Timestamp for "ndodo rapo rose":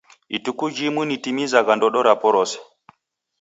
1.75-2.57